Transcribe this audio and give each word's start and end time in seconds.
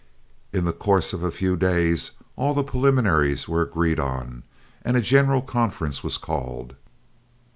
In 0.51 0.65
the 0.65 0.73
course 0.73 1.13
of 1.13 1.21
a 1.23 1.29
few 1.29 1.55
days 1.55 2.13
all 2.35 2.55
the 2.55 2.63
preliminaries 2.63 3.47
were 3.47 3.61
agreed 3.61 3.99
on, 3.99 4.41
and 4.81 4.97
a 4.97 4.99
general 4.99 5.43
conference 5.43 6.03
was 6.03 6.17
called. 6.17 6.75